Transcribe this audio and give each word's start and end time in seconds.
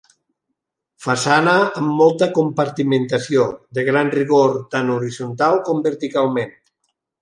Façana 1.07 1.53
amb 1.81 1.93
molta 1.99 2.29
compartimentació, 2.39 3.45
de 3.79 3.87
gran 3.93 4.13
rigor 4.19 4.59
tan 4.75 4.93
horitzontal 4.99 5.65
com 5.71 5.89
verticalment. 5.91 6.57